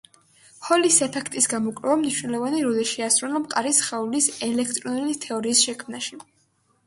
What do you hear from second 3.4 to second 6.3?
მყარი სხეულის ელექტრონული თეორიის შექმნაში.